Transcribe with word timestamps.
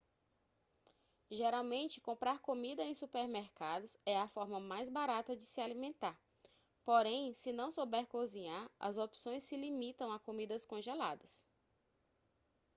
geralmente 1.29 2.01
comprar 2.01 2.39
comida 2.39 2.81
em 2.83 2.91
supermercados 2.91 3.95
é 4.03 4.17
a 4.19 4.27
forma 4.27 4.59
mais 4.59 4.89
barata 4.89 5.35
de 5.37 5.43
se 5.43 5.61
alimentar 5.61 6.19
porém 6.83 7.31
se 7.35 7.53
não 7.53 7.69
souber 7.69 8.07
cozinhar 8.07 8.67
as 8.79 8.97
opções 8.97 9.43
se 9.43 9.55
limitam 9.55 10.11
a 10.11 10.19
comidas 10.19 10.65
congeladas 10.65 11.45